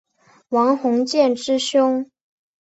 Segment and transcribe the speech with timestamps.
[0.49, 2.09] 王鸿渐之兄。